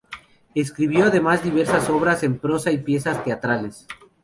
Escribió, 0.55 1.05
además, 1.05 1.43
diversas 1.43 1.87
obras 1.91 2.23
en 2.23 2.39
prosa 2.39 2.71
y 2.71 2.79
piezas 2.79 3.23
teatrales. 3.23 3.85